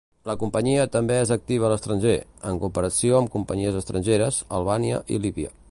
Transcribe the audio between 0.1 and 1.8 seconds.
La companyia també és activa a